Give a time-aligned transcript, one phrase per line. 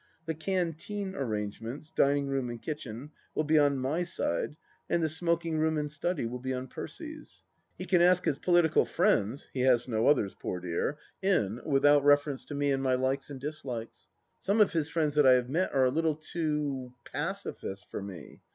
[0.25, 4.55] The canteen arrangements— dining room and kitchen— will be on my side
[4.89, 7.43] and the smoking room and study will be on Percy's.
[7.77, 12.03] He can ask his political friends— he has no others, poor dear 1— in without
[12.03, 14.09] reference to me and my likes and dislikes.
[14.39, 18.39] Some of his friends that I have met are a little too— ^Pacifist for me